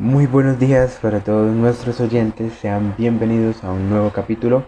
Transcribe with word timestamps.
Muy 0.00 0.26
buenos 0.26 0.58
días 0.58 0.98
para 1.02 1.20
todos 1.20 1.52
nuestros 1.52 2.00
oyentes, 2.00 2.54
sean 2.54 2.94
bienvenidos 2.96 3.62
a 3.62 3.70
un 3.70 3.90
nuevo 3.90 4.08
capítulo 4.08 4.64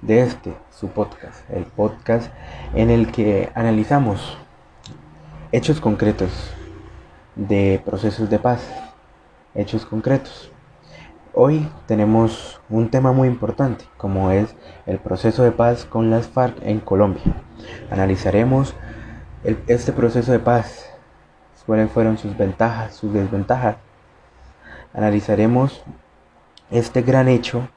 de 0.00 0.20
este, 0.20 0.54
su 0.70 0.90
podcast, 0.90 1.42
el 1.50 1.64
podcast 1.64 2.32
en 2.72 2.90
el 2.90 3.10
que 3.10 3.50
analizamos 3.56 4.38
hechos 5.50 5.80
concretos 5.80 6.30
de 7.34 7.82
procesos 7.84 8.30
de 8.30 8.38
paz, 8.38 8.62
hechos 9.56 9.84
concretos. 9.84 10.52
Hoy 11.34 11.68
tenemos 11.88 12.60
un 12.70 12.88
tema 12.88 13.10
muy 13.10 13.26
importante, 13.26 13.86
como 13.96 14.30
es 14.30 14.54
el 14.86 15.00
proceso 15.00 15.42
de 15.42 15.50
paz 15.50 15.84
con 15.84 16.10
las 16.10 16.28
FARC 16.28 16.62
en 16.62 16.78
Colombia. 16.78 17.24
Analizaremos 17.90 18.76
este 19.66 19.92
proceso 19.92 20.30
de 20.30 20.38
paz, 20.38 20.88
cuáles 21.66 21.90
fueron 21.90 22.18
sus 22.18 22.38
ventajas, 22.38 22.94
sus 22.94 23.12
desventajas 23.12 23.78
analizaremos 24.96 25.84
este 26.70 27.02
gran 27.02 27.28
hecho 27.28 27.68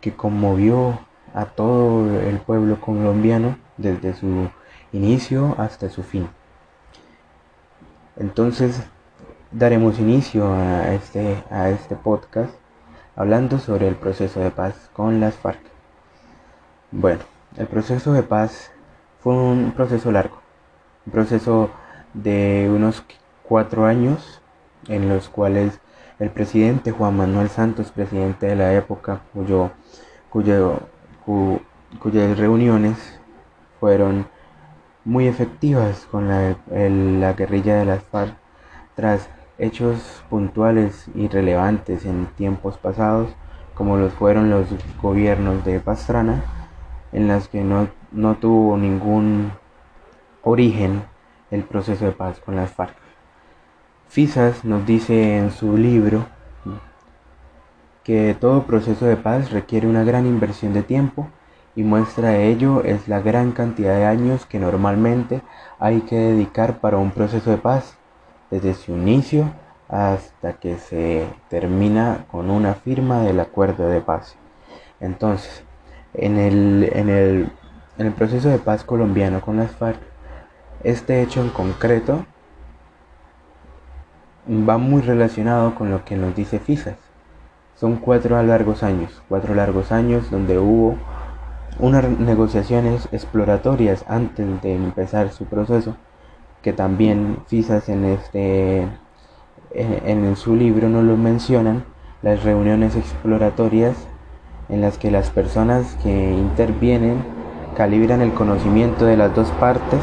que 0.00 0.14
conmovió 0.14 0.98
a 1.34 1.44
todo 1.44 2.20
el 2.20 2.38
pueblo 2.38 2.80
colombiano 2.80 3.58
desde 3.76 4.14
su 4.14 4.48
inicio 4.92 5.54
hasta 5.58 5.90
su 5.90 6.02
fin. 6.02 6.28
Entonces 8.16 8.82
daremos 9.52 9.98
inicio 9.98 10.52
a 10.52 10.94
este, 10.94 11.44
a 11.50 11.68
este 11.68 11.94
podcast 11.94 12.52
hablando 13.14 13.58
sobre 13.58 13.86
el 13.86 13.94
proceso 13.94 14.40
de 14.40 14.50
paz 14.50 14.90
con 14.94 15.20
las 15.20 15.34
FARC. 15.34 15.60
Bueno, 16.90 17.20
el 17.56 17.66
proceso 17.66 18.12
de 18.14 18.22
paz 18.22 18.72
fue 19.20 19.34
un 19.34 19.72
proceso 19.72 20.10
largo, 20.10 20.40
un 21.04 21.12
proceso 21.12 21.70
de 22.14 22.70
unos 22.74 23.04
cuatro 23.42 23.84
años 23.84 24.40
en 24.88 25.08
los 25.08 25.28
cuales 25.28 25.78
el 26.18 26.30
presidente 26.30 26.90
Juan 26.90 27.16
Manuel 27.16 27.48
Santos, 27.48 27.92
presidente 27.92 28.46
de 28.46 28.56
la 28.56 28.74
época, 28.74 29.20
cuyas 30.30 30.60
reuniones 32.38 33.20
fueron 33.78 34.26
muy 35.04 35.28
efectivas 35.28 36.06
con 36.10 36.28
la, 36.28 36.56
la 36.68 37.32
guerrilla 37.34 37.76
de 37.76 37.84
las 37.84 38.02
FARC 38.02 38.34
tras 38.96 39.28
hechos 39.58 40.24
puntuales 40.28 41.06
y 41.14 41.28
relevantes 41.28 42.04
en 42.04 42.26
tiempos 42.36 42.78
pasados, 42.78 43.30
como 43.74 43.96
los 43.96 44.12
fueron 44.12 44.50
los 44.50 44.66
gobiernos 45.00 45.64
de 45.64 45.78
Pastrana, 45.78 46.42
en 47.12 47.28
las 47.28 47.48
que 47.48 47.62
no, 47.62 47.88
no 48.10 48.34
tuvo 48.36 48.76
ningún 48.76 49.52
origen 50.42 51.04
el 51.50 51.62
proceso 51.62 52.04
de 52.04 52.12
paz 52.12 52.40
con 52.40 52.56
las 52.56 52.70
FARC. 52.72 53.07
Fisas 54.08 54.64
nos 54.64 54.86
dice 54.86 55.36
en 55.36 55.50
su 55.50 55.76
libro 55.76 56.24
que 58.04 58.34
todo 58.40 58.62
proceso 58.62 59.04
de 59.04 59.16
paz 59.16 59.50
requiere 59.50 59.86
una 59.86 60.02
gran 60.02 60.26
inversión 60.26 60.72
de 60.72 60.82
tiempo 60.82 61.28
y 61.76 61.82
muestra 61.82 62.30
de 62.30 62.48
ello 62.48 62.82
es 62.84 63.06
la 63.06 63.20
gran 63.20 63.52
cantidad 63.52 63.94
de 63.94 64.06
años 64.06 64.46
que 64.46 64.58
normalmente 64.58 65.42
hay 65.78 66.00
que 66.00 66.16
dedicar 66.16 66.80
para 66.80 66.96
un 66.96 67.10
proceso 67.10 67.50
de 67.50 67.58
paz, 67.58 67.98
desde 68.50 68.72
su 68.72 68.92
inicio 68.92 69.52
hasta 69.88 70.54
que 70.54 70.78
se 70.78 71.26
termina 71.50 72.24
con 72.30 72.48
una 72.48 72.74
firma 72.74 73.20
del 73.20 73.40
acuerdo 73.40 73.90
de 73.90 74.00
paz. 74.00 74.36
Entonces, 75.00 75.62
en 76.14 76.38
el, 76.38 76.90
en 76.94 77.10
el, 77.10 77.52
en 77.98 78.06
el 78.06 78.12
proceso 78.14 78.48
de 78.48 78.58
paz 78.58 78.84
colombiano 78.84 79.42
con 79.42 79.58
las 79.58 79.72
FARC, 79.72 80.00
este 80.82 81.20
hecho 81.20 81.42
en 81.42 81.50
concreto 81.50 82.24
va 84.48 84.78
muy 84.78 85.02
relacionado 85.02 85.74
con 85.74 85.90
lo 85.90 86.04
que 86.04 86.16
nos 86.16 86.34
dice 86.34 86.58
FISAS. 86.58 86.96
Son 87.76 87.96
cuatro 87.96 88.42
largos 88.42 88.82
años, 88.82 89.22
cuatro 89.28 89.54
largos 89.54 89.92
años 89.92 90.30
donde 90.30 90.58
hubo 90.58 90.96
unas 91.78 92.08
negociaciones 92.18 93.08
exploratorias 93.12 94.04
antes 94.08 94.60
de 94.62 94.74
empezar 94.74 95.30
su 95.30 95.44
proceso, 95.44 95.96
que 96.62 96.72
también 96.72 97.38
FISAS 97.46 97.88
en, 97.88 98.04
este, 98.04 98.88
en, 99.72 100.24
en 100.24 100.36
su 100.36 100.56
libro 100.56 100.88
no 100.88 101.02
lo 101.02 101.16
mencionan, 101.16 101.84
las 102.22 102.42
reuniones 102.42 102.96
exploratorias 102.96 103.96
en 104.68 104.80
las 104.80 104.98
que 104.98 105.10
las 105.10 105.30
personas 105.30 105.96
que 106.02 106.32
intervienen 106.32 107.22
calibran 107.76 108.22
el 108.22 108.32
conocimiento 108.32 109.04
de 109.04 109.16
las 109.16 109.34
dos 109.36 109.50
partes 109.52 110.00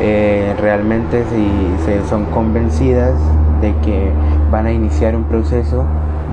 eh, 0.00 0.54
realmente 0.60 1.24
si 1.24 1.84
se 1.84 2.06
son 2.08 2.26
convencidas 2.26 3.14
de 3.60 3.74
que 3.78 4.10
van 4.50 4.66
a 4.66 4.72
iniciar 4.72 5.14
un 5.14 5.24
proceso 5.24 5.84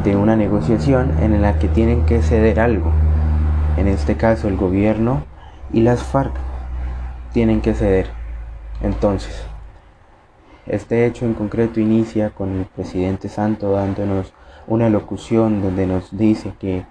de 0.03 0.15
una 0.15 0.35
negociación 0.35 1.11
en 1.21 1.41
la 1.41 1.59
que 1.59 1.67
tienen 1.67 2.05
que 2.05 2.21
ceder 2.21 2.59
algo. 2.59 2.91
En 3.77 3.87
este 3.87 4.17
caso 4.17 4.47
el 4.47 4.57
gobierno 4.57 5.23
y 5.71 5.81
las 5.81 6.03
FARC 6.03 6.33
tienen 7.33 7.61
que 7.61 7.73
ceder. 7.73 8.07
Entonces, 8.81 9.45
este 10.65 11.05
hecho 11.05 11.25
en 11.25 11.33
concreto 11.33 11.79
inicia 11.79 12.31
con 12.31 12.57
el 12.59 12.65
presidente 12.65 13.29
Santo 13.29 13.71
dándonos 13.71 14.33
una 14.67 14.89
locución 14.89 15.61
donde 15.61 15.85
nos 15.85 16.17
dice 16.17 16.53
que, 16.59 16.85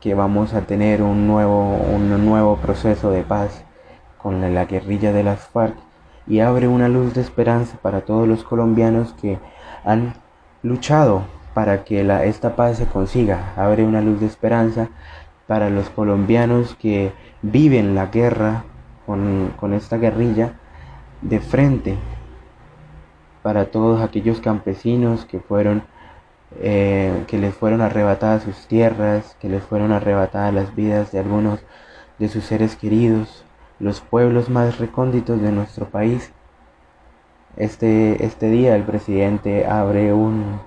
que 0.00 0.14
vamos 0.14 0.54
a 0.54 0.62
tener 0.62 1.02
un 1.02 1.26
nuevo, 1.26 1.74
un 1.74 2.24
nuevo 2.24 2.56
proceso 2.56 3.10
de 3.10 3.22
paz 3.22 3.64
con 4.16 4.54
la 4.54 4.64
guerrilla 4.64 5.12
de 5.12 5.22
las 5.24 5.40
FARC 5.40 5.87
y 6.28 6.40
abre 6.40 6.68
una 6.68 6.88
luz 6.88 7.14
de 7.14 7.22
esperanza 7.22 7.78
para 7.80 8.02
todos 8.02 8.28
los 8.28 8.44
colombianos 8.44 9.14
que 9.14 9.38
han 9.84 10.14
luchado 10.62 11.22
para 11.54 11.84
que 11.84 12.04
la, 12.04 12.24
esta 12.24 12.54
paz 12.54 12.78
se 12.78 12.86
consiga. 12.86 13.52
Abre 13.56 13.84
una 13.84 14.00
luz 14.00 14.20
de 14.20 14.26
esperanza 14.26 14.90
para 15.46 15.70
los 15.70 15.88
colombianos 15.90 16.76
que 16.76 17.12
viven 17.42 17.94
la 17.94 18.06
guerra 18.06 18.64
con, 19.06 19.72
esta 19.72 19.96
guerrilla 19.96 20.52
de 21.22 21.40
frente. 21.40 21.96
Para 23.42 23.72
todos 23.72 24.02
aquellos 24.02 24.40
campesinos 24.40 25.24
que 25.24 25.40
fueron 25.40 25.82
eh, 26.60 27.24
que 27.26 27.38
les 27.38 27.54
fueron 27.54 27.80
arrebatadas 27.80 28.42
sus 28.42 28.66
tierras, 28.66 29.36
que 29.40 29.48
les 29.48 29.62
fueron 29.62 29.92
arrebatadas 29.92 30.54
las 30.54 30.74
vidas 30.74 31.12
de 31.12 31.18
algunos 31.18 31.60
de 32.18 32.28
sus 32.28 32.44
seres 32.44 32.76
queridos, 32.76 33.44
los 33.78 34.00
pueblos 34.00 34.48
más 34.48 34.78
recónditos 34.78 35.40
de 35.40 35.52
nuestro 35.52 35.88
país. 35.88 36.32
Este, 37.56 38.24
este 38.24 38.50
día 38.50 38.76
el 38.76 38.84
presidente 38.84 39.66
abre 39.66 40.12
un, 40.12 40.60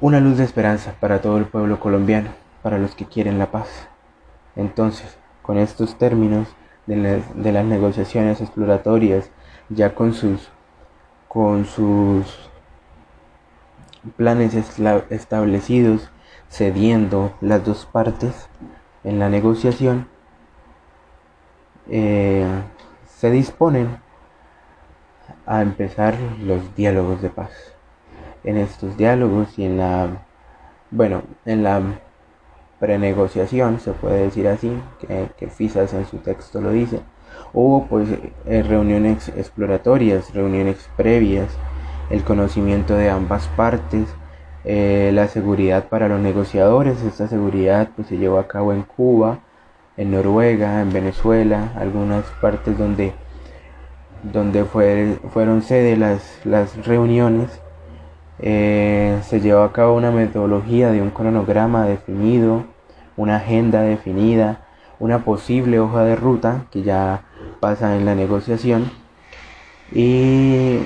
una 0.00 0.20
luz 0.20 0.38
de 0.38 0.44
esperanza 0.44 0.94
para 1.00 1.20
todo 1.20 1.38
el 1.38 1.46
pueblo 1.46 1.80
colombiano, 1.80 2.30
para 2.62 2.78
los 2.78 2.94
que 2.94 3.06
quieren 3.06 3.38
la 3.38 3.50
paz. 3.50 3.88
Entonces, 4.54 5.18
con 5.42 5.58
estos 5.58 5.98
términos 5.98 6.48
de, 6.86 7.22
de 7.34 7.52
las 7.52 7.64
negociaciones 7.64 8.40
exploratorias, 8.40 9.30
ya 9.68 9.94
con 9.94 10.12
sus, 10.12 10.50
con 11.28 11.64
sus 11.64 12.50
planes 14.16 14.54
establecidos, 15.10 16.10
cediendo 16.48 17.32
las 17.40 17.64
dos 17.64 17.86
partes 17.86 18.48
en 19.02 19.18
la 19.18 19.28
negociación, 19.28 20.08
eh, 21.88 22.46
se 23.06 23.30
disponen 23.30 23.98
a 25.46 25.62
empezar 25.62 26.16
los 26.42 26.74
diálogos 26.74 27.22
de 27.22 27.30
paz. 27.30 27.50
En 28.44 28.56
estos 28.56 28.96
diálogos 28.96 29.58
y 29.58 29.64
en 29.64 29.78
la, 29.78 30.24
bueno, 30.90 31.22
en 31.44 31.62
la 31.62 31.82
prenegociación, 32.78 33.80
se 33.80 33.92
puede 33.92 34.22
decir 34.22 34.48
así, 34.48 34.72
que, 35.00 35.28
que 35.36 35.48
FISAS 35.48 35.94
en 35.94 36.06
su 36.06 36.18
texto 36.18 36.60
lo 36.60 36.70
dice, 36.70 37.00
hubo 37.52 37.86
pues 37.86 38.08
eh, 38.46 38.62
reuniones 38.62 39.28
exploratorias, 39.30 40.32
reuniones 40.34 40.88
previas, 40.96 41.48
el 42.10 42.22
conocimiento 42.22 42.94
de 42.94 43.10
ambas 43.10 43.48
partes, 43.56 44.08
eh, 44.64 45.10
la 45.14 45.28
seguridad 45.28 45.88
para 45.88 46.08
los 46.08 46.20
negociadores, 46.20 47.02
esta 47.02 47.28
seguridad 47.28 47.90
pues 47.94 48.08
se 48.08 48.18
llevó 48.18 48.38
a 48.38 48.48
cabo 48.48 48.72
en 48.72 48.82
Cuba, 48.82 49.38
en 49.96 50.10
Noruega, 50.10 50.82
en 50.82 50.92
Venezuela, 50.92 51.72
algunas 51.76 52.24
partes 52.40 52.76
donde, 52.76 53.14
donde 54.22 54.64
fue, 54.64 55.18
fueron 55.32 55.62
sede 55.62 55.96
las, 55.96 56.40
las 56.44 56.86
reuniones. 56.86 57.60
Eh, 58.38 59.18
se 59.22 59.40
llevó 59.40 59.62
a 59.62 59.72
cabo 59.72 59.96
una 59.96 60.10
metodología 60.10 60.90
de 60.90 61.00
un 61.00 61.10
cronograma 61.10 61.86
definido, 61.86 62.64
una 63.16 63.36
agenda 63.36 63.82
definida, 63.82 64.66
una 64.98 65.24
posible 65.24 65.80
hoja 65.80 66.04
de 66.04 66.16
ruta 66.16 66.66
que 66.70 66.82
ya 66.82 67.24
pasa 67.60 67.96
en 67.96 68.04
la 68.04 68.14
negociación 68.14 68.90
y 69.92 70.80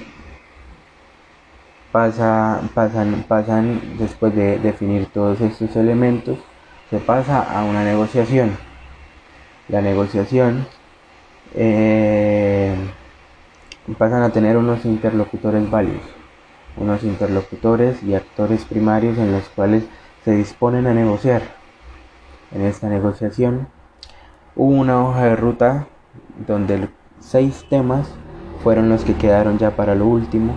pasa, 1.90 2.60
pasan, 2.74 3.24
pasan 3.26 3.80
después 3.98 4.34
de 4.34 4.58
definir 4.58 5.06
todos 5.06 5.40
estos 5.40 5.74
elementos, 5.74 6.38
se 6.90 6.98
pasa 6.98 7.40
a 7.42 7.64
una 7.64 7.82
negociación 7.82 8.56
la 9.70 9.80
negociación, 9.80 10.66
eh, 11.54 12.74
pasan 13.98 14.22
a 14.22 14.30
tener 14.30 14.56
unos 14.56 14.84
interlocutores 14.84 15.68
válidos. 15.70 16.02
unos 16.76 17.02
interlocutores 17.02 18.02
y 18.02 18.14
actores 18.14 18.64
primarios 18.64 19.18
en 19.18 19.32
los 19.32 19.48
cuales 19.50 19.84
se 20.24 20.30
disponen 20.32 20.86
a 20.86 20.94
negociar. 20.94 21.42
En 22.52 22.62
esta 22.62 22.88
negociación 22.88 23.68
hubo 24.56 24.70
una 24.80 25.04
hoja 25.04 25.24
de 25.24 25.36
ruta 25.36 25.88
donde 26.46 26.88
seis 27.18 27.66
temas 27.68 28.14
fueron 28.62 28.88
los 28.88 29.04
que 29.04 29.14
quedaron 29.14 29.58
ya 29.58 29.76
para 29.76 29.94
lo 29.94 30.06
último. 30.06 30.54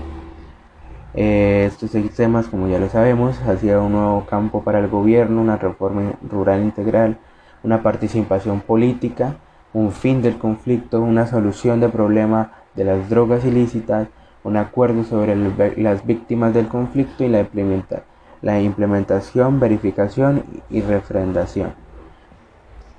Eh, 1.16 1.66
estos 1.68 1.92
seis 1.92 2.14
temas, 2.16 2.48
como 2.48 2.68
ya 2.68 2.80
lo 2.80 2.90
sabemos, 2.90 3.40
hacía 3.42 3.80
un 3.80 3.94
nuevo 3.94 4.26
campo 4.26 4.64
para 4.64 4.80
el 4.80 4.88
gobierno, 4.88 5.42
una 5.42 5.58
reforma 5.58 6.14
rural 6.30 6.62
integral, 6.64 7.18
una 7.64 7.82
participación 7.82 8.62
política, 8.62 9.38
un 9.74 9.92
fin 9.92 10.22
del 10.22 10.38
conflicto, 10.38 11.02
una 11.02 11.26
solución 11.26 11.80
del 11.80 11.92
problema 11.92 12.52
de 12.76 12.84
las 12.84 13.10
drogas 13.10 13.46
ilícitas, 13.46 14.08
un 14.44 14.58
acuerdo 14.58 15.04
sobre 15.04 15.36
las 15.78 16.06
víctimas 16.06 16.54
del 16.54 16.68
conflicto 16.68 17.24
y 17.24 17.30
la, 17.30 18.60
implementación, 18.62 19.60
verificación 19.60 20.44
y 20.70 20.82
refrendación. 20.82 21.74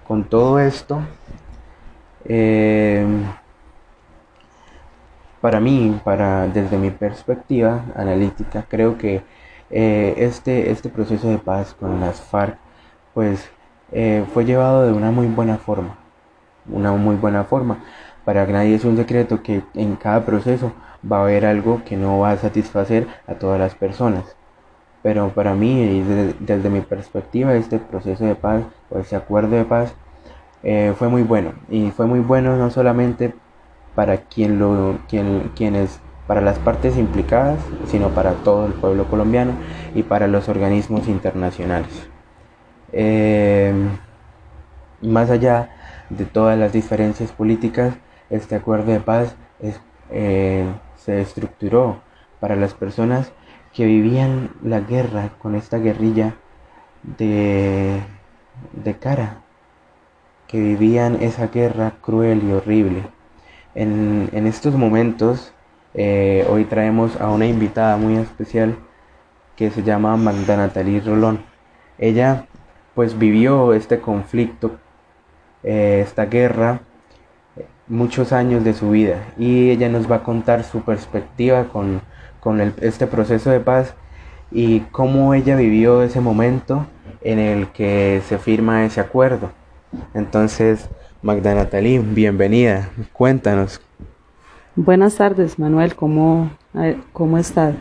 Con 0.09 0.25
todo 0.25 0.59
esto, 0.59 1.01
eh, 2.25 3.07
para 5.41 5.61
mí, 5.61 6.01
para, 6.03 6.49
desde 6.49 6.79
mi 6.79 6.91
perspectiva 6.91 7.85
analítica, 7.95 8.65
creo 8.69 8.97
que 8.97 9.23
eh, 9.71 10.15
este, 10.17 10.71
este 10.71 10.89
proceso 10.89 11.29
de 11.29 11.39
paz 11.39 11.75
con 11.75 12.01
las 12.01 12.21
FARC 12.21 12.59
pues, 13.13 13.51
eh, 13.95 14.25
fue 14.35 14.45
llevado 14.45 14.85
de 14.85 14.93
una 14.93 15.13
muy 15.13 15.29
buena 15.29 15.57
forma. 15.57 15.97
Una 16.69 16.93
muy 16.93 17.15
buena 17.15 17.45
forma. 17.45 17.79
Para 18.25 18.45
nadie 18.47 18.75
es 18.75 18.85
un 18.85 18.97
secreto 18.97 19.43
que 19.43 19.63
en 19.75 19.95
cada 19.97 20.25
proceso 20.27 20.73
va 21.11 21.19
a 21.19 21.23
haber 21.23 21.47
algo 21.47 21.83
que 21.85 21.97
no 21.97 22.19
va 22.19 22.33
a 22.33 22.37
satisfacer 22.37 23.07
a 23.29 23.35
todas 23.35 23.61
las 23.61 23.75
personas. 23.77 24.37
Pero 25.03 25.29
para 25.29 25.55
mí, 25.55 26.03
desde, 26.03 26.35
desde 26.41 26.71
mi 26.71 26.81
perspectiva, 26.81 27.55
este 27.55 27.79
proceso 27.79 28.25
de 28.25 28.35
paz 28.35 28.65
o 28.91 28.99
este 28.99 29.15
acuerdo 29.15 29.55
de 29.57 29.65
paz 29.65 29.95
eh, 30.65 30.93
fue 30.99 31.09
muy 31.09 31.23
bueno. 31.23 31.53
Y 31.69 31.91
fue 31.93 32.07
muy 32.07 32.21
bueno 32.21 32.57
no 32.57 32.71
solamente 32.71 33.35
para 33.95 34.17
quien 34.17 34.59
lo, 34.59 34.99
quien, 35.09 35.53
quienes, 35.55 36.01
para 36.27 36.41
las 36.41 36.59
partes 36.59 36.97
implicadas, 36.97 37.61
sino 37.87 38.09
para 38.09 38.33
todo 38.33 38.67
el 38.67 38.73
pueblo 38.73 39.05
colombiano 39.05 39.53
y 39.95 40.03
para 40.03 40.27
los 40.27 40.49
organismos 40.49 41.07
internacionales. 41.07 42.14
Eh, 42.97 43.75
más 45.03 45.29
allá 45.31 45.71
de 46.11 46.25
todas 46.25 46.57
las 46.57 46.73
diferencias 46.73 47.33
políticas, 47.33 47.95
este 48.31 48.55
acuerdo 48.55 48.93
de 48.93 49.01
paz 49.01 49.35
eh, 50.11 50.65
se 50.97 51.21
estructuró 51.21 52.01
para 52.39 52.55
las 52.55 52.73
personas 52.75 53.33
que 53.73 53.85
vivían 53.85 54.51
la 54.63 54.81
guerra 54.81 55.31
con 55.39 55.57
esta 55.57 55.79
guerrilla 55.79 56.37
de, 57.03 58.01
de 58.73 58.95
cara, 58.95 59.43
que 60.47 60.61
vivían 60.61 61.21
esa 61.21 61.49
guerra 61.49 61.95
cruel 62.01 62.43
y 62.45 62.53
horrible. 62.53 63.03
En, 63.75 64.47
estos 64.47 64.75
momentos, 64.75 65.53
eh, 65.95 66.47
hoy 66.49 66.65
traemos 66.65 67.21
a 67.21 67.29
una 67.29 67.47
invitada 67.47 67.97
muy 67.97 68.17
especial 68.17 68.77
que 69.57 69.71
se 69.71 69.83
llama 69.83 70.17
Magda 70.17 70.57
Natalie 70.57 71.01
Rolón. 71.01 71.45
Ella 71.99 72.47
pues 72.95 73.19
vivió 73.19 73.75
este 73.75 74.01
conflicto, 74.01 74.73
eh, 75.63 76.03
esta 76.05 76.27
guerra, 76.27 76.81
muchos 77.87 78.33
años 78.33 78.65
de 78.65 78.73
su 78.73 78.91
vida 78.91 79.27
y 79.39 79.71
ella 79.71 79.89
nos 79.89 80.11
va 80.11 80.17
a 80.17 80.23
contar 80.23 80.65
su 80.65 80.81
perspectiva 80.83 81.65
con, 81.65 82.01
este 82.83 83.07
proceso 83.07 83.51
de 83.51 83.61
paz 83.61 83.95
y 84.51 84.81
cómo 84.93 85.33
ella 85.33 85.57
vivió 85.57 86.03
ese 86.03 86.21
momento 86.21 86.87
en 87.23 87.39
el 87.39 87.69
que 87.69 88.21
se 88.29 88.37
firma 88.37 88.85
ese 88.85 89.01
acuerdo. 89.01 89.51
Entonces, 90.13 90.91
Magda 91.23 91.55
Natalí, 91.55 91.99
bienvenida, 91.99 92.91
cuéntanos. 93.15 93.81
Buenas 94.77 95.15
tardes, 95.15 95.59
Manuel, 95.59 95.95
¿cómo, 95.95 96.51
eh, 96.75 96.99
cómo 97.15 97.39
estás? 97.39 97.77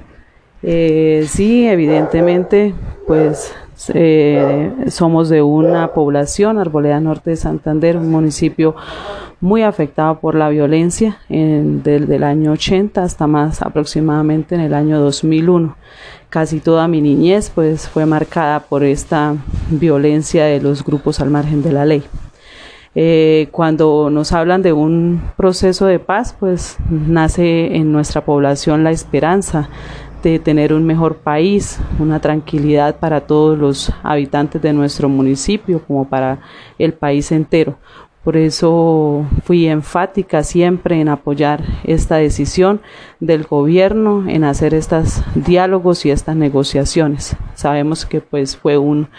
Eh, 0.62 1.26
sí, 1.28 1.68
evidentemente, 1.68 2.74
pues 3.06 3.54
eh, 3.94 4.72
somos 4.90 5.30
de 5.30 5.42
una 5.42 5.94
población, 5.94 6.58
Arboleda 6.58 7.00
Norte 7.00 7.32
de 7.32 7.36
Santander, 7.36 7.98
un 7.98 8.12
municipio 8.12 8.76
muy 9.42 9.64
afectado 9.64 10.20
por 10.20 10.36
la 10.36 10.50
violencia 10.50 11.18
desde 11.28 12.16
el 12.16 12.24
año 12.24 12.54
80 12.54 13.04
hasta 13.04 13.28
más 13.28 13.62
aproximadamente 13.62 14.56
en 14.56 14.62
el 14.62 14.74
año 14.74 15.00
2001. 15.02 15.76
Casi 16.30 16.60
toda 16.60 16.88
mi 16.88 17.02
niñez 17.02 17.52
pues 17.54 17.90
fue 17.90 18.06
marcada 18.06 18.62
por 18.62 18.84
esta 18.84 19.36
violencia 19.70 20.46
de 20.46 20.62
los 20.62 20.84
grupos 20.84 21.20
al 21.20 21.30
margen 21.30 21.62
de 21.62 21.72
la 21.74 21.86
ley. 21.86 22.04
Eh, 22.96 23.50
cuando 23.52 24.10
nos 24.10 24.32
hablan 24.34 24.62
de 24.62 24.72
un 24.72 25.22
proceso 25.36 25.88
de 25.88 26.00
paz, 26.00 26.36
pues 26.40 26.78
nace 26.90 27.76
en 27.76 27.92
nuestra 27.92 28.24
población 28.24 28.84
la 28.84 28.92
esperanza 28.92 29.70
de 30.30 30.40
tener 30.40 30.74
un 30.74 30.86
mejor 30.86 31.18
país, 31.18 31.80
una 32.00 32.20
tranquilidad 32.20 32.98
para 33.00 33.22
todos 33.22 33.58
los 33.58 33.92
habitantes 34.04 34.62
de 34.62 34.74
nuestro 34.74 35.10
municipio 35.10 35.82
como 35.86 36.08
para 36.08 36.40
el 36.78 36.94
país 36.94 37.32
entero. 37.32 37.78
Por 38.24 38.38
eso 38.38 39.26
fui 39.44 39.68
enfática 39.68 40.44
siempre 40.44 41.02
en 41.02 41.10
apoyar 41.10 41.62
esta 41.84 42.16
decisión 42.16 42.80
del 43.20 43.44
gobierno 43.44 44.30
en 44.30 44.46
hacer 44.46 44.74
estos 44.74 45.22
diálogos 45.36 46.06
y 46.06 46.12
estas 46.12 46.38
negociaciones. 46.38 47.36
Sabemos 47.54 48.06
que 48.06 48.22
pues 48.22 48.56
fue 48.56 48.78
un, 48.78 49.10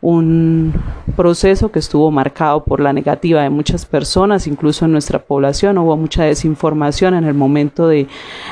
un 0.00 0.72
proceso 1.16 1.70
que 1.70 1.78
estuvo 1.78 2.10
marcado 2.10 2.64
por 2.64 2.80
la 2.80 2.92
negativa 2.92 3.42
de 3.42 3.50
muchas 3.50 3.84
personas, 3.84 4.46
incluso 4.46 4.84
en 4.84 4.92
nuestra 4.92 5.18
población. 5.18 5.78
Hubo 5.78 5.96
mucha 5.96 6.24
desinformación 6.24 7.14
en 7.14 7.24
el 7.24 7.34
momento 7.34 7.86
de 7.86 8.06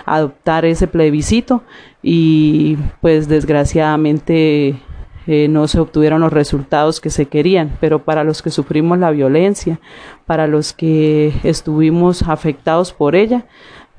adoptar 0.05 0.65
ese 0.65 0.87
plebiscito 0.87 1.62
y 2.03 2.77
pues 3.00 3.29
desgraciadamente 3.29 4.77
eh, 5.27 5.49
no 5.49 5.69
se 5.69 5.81
obtuvieron 5.81 6.21
los 6.21 6.33
resultados 6.33 7.00
que 7.00 7.11
se 7.11 7.27
querían, 7.27 7.77
pero 7.81 8.05
para 8.05 8.25
los 8.25 8.43
que 8.43 8.50
sufrimos 8.50 8.99
la 8.99 9.11
violencia, 9.11 9.81
para 10.27 10.47
los 10.47 10.73
que 10.73 11.33
estuvimos 11.45 12.23
afectados 12.23 12.93
por 12.93 13.15
ella, 13.15 13.45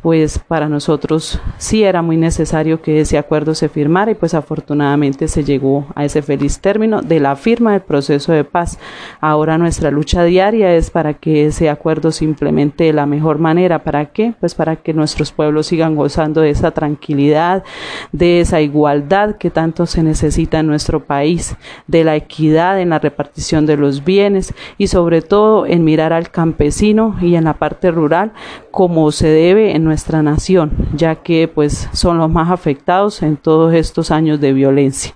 pues 0.01 0.39
para 0.39 0.69
nosotros 0.69 1.41
sí 1.57 1.83
era 1.83 2.01
muy 2.01 2.15
necesario 2.15 2.81
que 2.81 3.01
ese 3.01 3.17
acuerdo 3.17 3.53
se 3.53 3.67
firmara 3.67 4.11
y 4.11 4.15
pues 4.15 4.33
afortunadamente 4.33 5.27
se 5.27 5.43
llegó 5.43 5.87
a 5.93 6.05
ese 6.05 6.21
feliz 6.21 6.59
término 6.59 7.01
de 7.01 7.19
la 7.19 7.35
firma 7.35 7.73
del 7.73 7.81
proceso 7.81 8.31
de 8.31 8.45
paz. 8.45 8.79
Ahora 9.19 9.57
nuestra 9.57 9.91
lucha 9.91 10.23
diaria 10.23 10.73
es 10.75 10.89
para 10.89 11.15
que 11.15 11.47
ese 11.47 11.69
acuerdo 11.69 12.11
se 12.11 12.23
implemente 12.23 12.85
de 12.85 12.93
la 12.93 13.05
mejor 13.05 13.39
manera. 13.39 13.83
¿Para 13.83 14.05
qué? 14.05 14.33
Pues 14.39 14.55
para 14.55 14.77
que 14.77 14.93
nuestros 14.93 15.33
pueblos 15.33 15.67
sigan 15.67 15.95
gozando 15.95 16.41
de 16.41 16.51
esa 16.51 16.71
tranquilidad, 16.71 17.63
de 18.13 18.39
esa 18.39 18.61
igualdad 18.61 19.35
que 19.35 19.49
tanto 19.49 19.85
se 19.85 20.01
necesita 20.01 20.59
en 20.59 20.67
nuestro 20.67 21.03
país, 21.03 21.55
de 21.87 22.05
la 22.05 22.15
equidad 22.15 22.79
en 22.79 22.89
la 22.89 22.99
repartición 22.99 23.65
de 23.65 23.75
los 23.75 24.05
bienes 24.05 24.53
y 24.77 24.87
sobre 24.87 25.21
todo 25.21 25.65
en 25.65 25.83
mirar 25.83 26.13
al 26.13 26.31
campesino 26.31 27.17
y 27.21 27.35
en 27.35 27.43
la 27.43 27.55
parte 27.55 27.91
rural 27.91 28.31
como 28.71 29.11
se 29.11 29.27
debe 29.27 29.75
en 29.75 29.83
nuestra 29.89 30.21
nación, 30.21 30.71
ya 30.95 31.15
que 31.15 31.47
pues 31.47 31.89
son 31.93 32.19
los 32.19 32.29
más 32.29 32.51
afectados 32.51 33.23
en 33.23 33.37
todos 33.37 33.73
estos 33.73 34.11
años 34.11 34.39
de 34.39 34.53
violencia. 34.53 35.13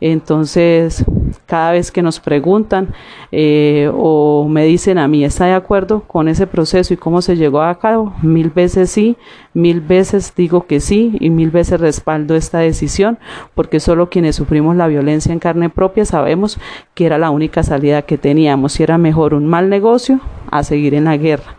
Entonces, 0.00 1.04
cada 1.46 1.72
vez 1.72 1.90
que 1.90 2.02
nos 2.02 2.20
preguntan 2.20 2.94
eh, 3.32 3.90
o 3.92 4.46
me 4.48 4.64
dicen 4.64 4.98
a 4.98 5.08
mí, 5.08 5.24
¿está 5.24 5.46
de 5.46 5.54
acuerdo 5.54 6.02
con 6.02 6.28
ese 6.28 6.46
proceso 6.46 6.94
y 6.94 6.96
cómo 6.96 7.20
se 7.20 7.36
llegó 7.36 7.62
a 7.62 7.78
cabo? 7.78 8.14
Mil 8.22 8.50
veces 8.50 8.90
sí, 8.90 9.16
mil 9.54 9.80
veces 9.80 10.32
digo 10.36 10.66
que 10.66 10.78
sí 10.78 11.16
y 11.18 11.30
mil 11.30 11.50
veces 11.50 11.80
respaldo 11.80 12.36
esta 12.36 12.58
decisión, 12.58 13.18
porque 13.54 13.80
solo 13.80 14.08
quienes 14.08 14.36
sufrimos 14.36 14.76
la 14.76 14.86
violencia 14.86 15.32
en 15.32 15.40
carne 15.40 15.68
propia 15.68 16.04
sabemos 16.04 16.58
que 16.94 17.06
era 17.06 17.18
la 17.18 17.30
única 17.30 17.62
salida 17.64 18.02
que 18.02 18.18
teníamos, 18.18 18.78
y 18.78 18.84
era 18.84 18.98
mejor 18.98 19.34
un 19.34 19.46
mal 19.46 19.68
negocio 19.68 20.20
a 20.50 20.62
seguir 20.62 20.94
en 20.94 21.04
la 21.04 21.16
guerra. 21.16 21.56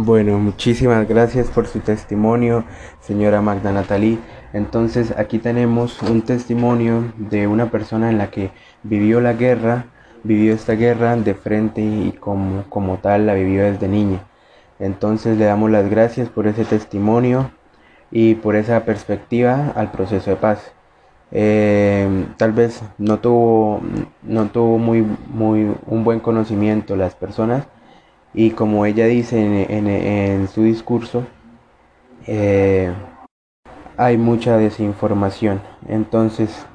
Bueno, 0.00 0.38
muchísimas 0.38 1.08
gracias 1.08 1.48
por 1.48 1.66
su 1.66 1.80
testimonio, 1.80 2.64
señora 3.00 3.42
Magda 3.42 3.72
Natalí. 3.72 4.20
Entonces 4.52 5.12
aquí 5.18 5.40
tenemos 5.40 6.00
un 6.02 6.22
testimonio 6.22 7.12
de 7.16 7.48
una 7.48 7.72
persona 7.72 8.08
en 8.08 8.16
la 8.16 8.30
que 8.30 8.52
vivió 8.84 9.20
la 9.20 9.32
guerra, 9.32 9.86
vivió 10.22 10.54
esta 10.54 10.74
guerra 10.74 11.16
de 11.16 11.34
frente 11.34 11.80
y 11.80 12.12
como, 12.12 12.62
como 12.68 12.98
tal 12.98 13.26
la 13.26 13.34
vivió 13.34 13.64
desde 13.64 13.88
niña. 13.88 14.20
Entonces 14.78 15.36
le 15.36 15.46
damos 15.46 15.68
las 15.72 15.90
gracias 15.90 16.28
por 16.28 16.46
ese 16.46 16.64
testimonio 16.64 17.50
y 18.12 18.36
por 18.36 18.54
esa 18.54 18.84
perspectiva 18.84 19.72
al 19.74 19.90
proceso 19.90 20.30
de 20.30 20.36
paz. 20.36 20.72
Eh, 21.32 22.26
tal 22.36 22.52
vez 22.52 22.82
no 22.98 23.18
tuvo, 23.18 23.80
no 24.22 24.46
tuvo 24.46 24.78
muy, 24.78 25.04
muy 25.26 25.74
un 25.86 26.04
buen 26.04 26.20
conocimiento 26.20 26.94
las 26.94 27.16
personas 27.16 27.66
y 28.34 28.50
como 28.50 28.84
ella 28.86 29.06
dice 29.06 29.66
en, 29.68 30.48
su 30.48 30.62
discurso, 30.62 31.24
eh, 32.26 32.92
hay 33.96 34.16
mucha 34.16 34.56
desinformación. 34.56 35.60
Entonces, 35.88 36.66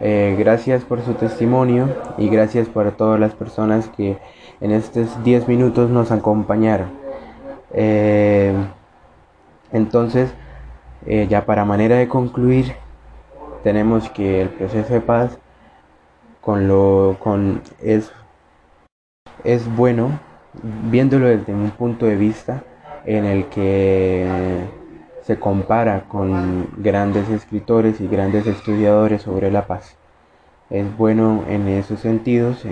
eh, 0.00 0.34
gracias 0.38 0.84
por 0.84 1.02
su 1.02 1.14
testimonio 1.14 1.88
y 2.18 2.28
gracias 2.28 2.68
por 2.68 2.90
todas 2.92 3.20
las 3.20 3.34
personas 3.34 3.88
que 3.96 4.18
en 4.60 4.72
estos 4.72 5.22
10 5.22 5.48
minutos 5.48 5.90
nos 5.90 6.10
acompañaron. 6.10 6.90
Eh, 7.72 8.52
entonces, 9.72 10.32
ya 11.06 11.46
para 11.46 11.64
manera 11.64 11.96
de 11.96 12.08
concluir, 12.08 12.74
tenemos 13.62 14.10
que 14.10 14.42
el 14.42 14.48
proceso 14.50 14.92
de 14.92 15.00
paz 15.00 15.38
con 16.40 16.68
lo 16.68 17.16
con 17.20 17.62
es 17.80 18.12
es 19.44 19.74
bueno 19.76 20.18
viéndolo 20.90 21.26
desde 21.26 21.54
un 21.54 21.70
punto 21.70 22.06
de 22.06 22.16
vista 22.16 22.62
en 23.04 23.24
el 23.24 23.46
que 23.46 24.26
se 25.22 25.38
compara 25.38 26.04
con 26.08 26.68
grandes 26.78 27.28
escritores 27.28 28.00
y 28.00 28.08
grandes 28.08 28.46
estudiadores 28.46 29.22
sobre 29.22 29.50
la 29.50 29.66
paz. 29.66 29.96
Es 30.70 30.96
bueno 30.96 31.44
en 31.48 31.68
esos 31.68 32.00
sentidos 32.00 32.64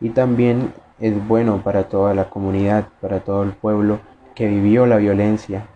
y 0.00 0.10
también 0.10 0.72
es 1.00 1.26
bueno 1.26 1.62
para 1.62 1.84
toda 1.84 2.14
la 2.14 2.30
comunidad, 2.30 2.88
para 3.00 3.20
todo 3.20 3.42
el 3.42 3.52
pueblo 3.52 4.00
que 4.34 4.46
vivió 4.46 4.86
la 4.86 4.96
violencia. 4.96 5.66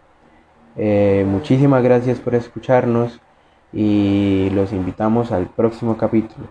Eh, 0.77 1.25
muchísimas 1.27 1.83
gracias 1.83 2.19
por 2.19 2.35
escucharnos 2.35 3.21
y 3.73 4.51
los 4.51 4.73
invitamos 4.73 5.33
al 5.33 5.47
próximo 5.47 5.97
capítulo. 5.97 6.49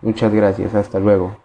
Muchas 0.00 0.32
gracias, 0.32 0.74
hasta 0.74 0.98
luego. 0.98 1.41